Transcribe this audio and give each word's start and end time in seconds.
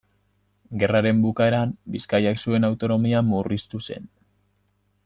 Gerraren 0.83 1.19
bukaeran 1.25 1.75
Bizkaiak 1.97 2.43
zuen 2.47 2.67
autonomia 2.71 3.23
murriztu 3.31 3.85
zen. 3.91 4.11